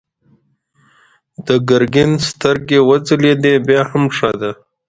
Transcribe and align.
د 1.45 1.47
ګرګين 1.69 2.11
سترګې 2.29 2.79
وځلېدې: 2.87 3.53
بيا 3.67 3.81
هم 3.91 4.03
ښه 4.17 4.31
ده. 4.39 4.51